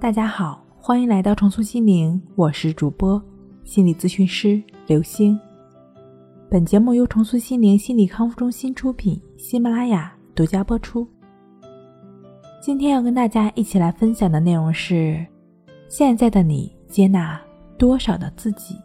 [0.00, 3.20] 大家好，欢迎来到重塑心灵，我是主播
[3.64, 5.36] 心理咨询师刘星。
[6.48, 11.04] 本节目由重塑心灵心理康复中心出品，喜马拉雅独家播出。
[12.62, 15.26] 今天要跟大家一起来分享的内容是：
[15.88, 17.36] 现在的你接纳
[17.76, 18.76] 多少的自己？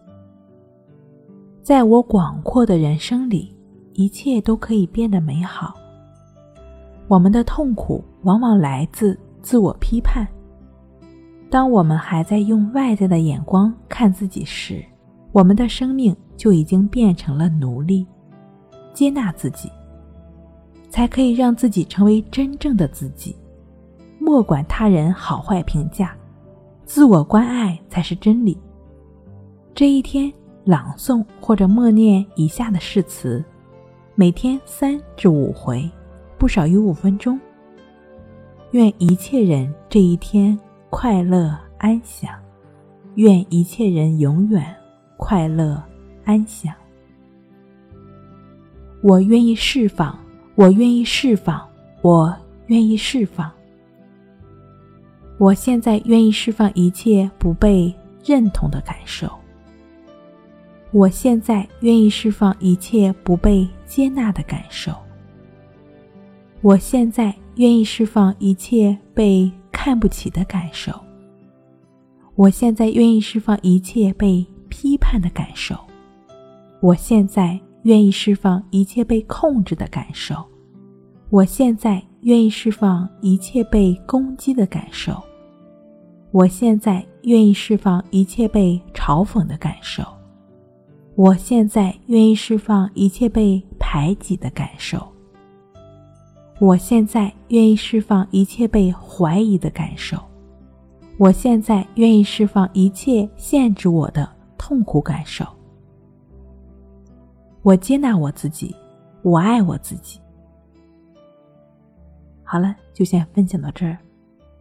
[1.61, 3.55] 在我广阔的人生里，
[3.93, 5.75] 一切都可以变得美好。
[7.07, 10.27] 我们的痛苦往往来自自我批判。
[11.53, 14.83] 当我们还在用外在的眼光看自己时，
[15.31, 18.07] 我们的生命就已经变成了奴隶。
[18.91, 19.71] 接纳自己，
[20.89, 23.35] 才可以让自己成为真正的自己。
[24.17, 26.17] 莫管他人好坏评价，
[26.85, 28.57] 自我关爱才是真理。
[29.75, 30.33] 这一天，
[30.63, 33.45] 朗诵或者默念以下的誓词，
[34.15, 35.87] 每天三至五回，
[36.39, 37.39] 不少于五分钟。
[38.71, 40.59] 愿一切人这一天。
[40.95, 42.31] 快乐安详，
[43.15, 44.63] 愿一切人永远
[45.17, 45.83] 快乐
[46.23, 46.71] 安详。
[49.01, 50.15] 我愿意释放，
[50.53, 51.67] 我愿意释放，
[52.03, 52.31] 我
[52.67, 53.51] 愿意释放。
[55.39, 57.91] 我现在愿意释放一切不被
[58.23, 59.27] 认同的感受。
[60.91, 64.93] 我现在愿意释放一切不被接纳的感受。
[66.61, 69.51] 我现在愿意释放一切被。
[69.83, 70.93] 看不起的感受。
[72.35, 75.75] 我现在愿意释放一切被批判的感受。
[76.79, 80.35] 我现在愿意释放一切被控制的感受。
[81.29, 85.21] 我现在愿意释放一切被攻击的感受。
[86.31, 90.01] 我现在愿意释放一切被嘲讽的感受。
[91.15, 95.12] 我现在愿意释放一切被排挤的感受。
[96.63, 100.17] 我现在愿意释放一切被怀疑的感受，
[101.17, 105.45] 我现在愿意释放一切限制我的痛苦感受。
[107.63, 108.73] 我接纳我自己，
[109.23, 110.21] 我爱我自己。
[112.45, 113.97] 好了，就先分享到这儿，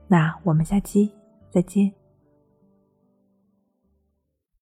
[0.08, 1.08] 那我们下期
[1.52, 1.88] 再见。